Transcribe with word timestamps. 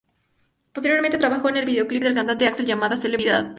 Posteriormente 0.73 1.19
trabajó 1.19 1.49
en 1.49 1.57
el 1.57 1.65
videoclip 1.65 2.01
del 2.01 2.15
cantante 2.15 2.47
Axel 2.47 2.65
llamada 2.65 2.97
"Celebra 2.97 3.19
la 3.19 3.23
vida". 3.43 3.49